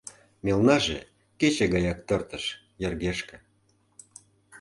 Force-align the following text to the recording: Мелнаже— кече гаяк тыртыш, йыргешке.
Мелнаже— 0.45 0.99
кече 1.39 1.65
гаяк 1.73 1.99
тыртыш, 2.07 2.45
йыргешке. 2.81 3.37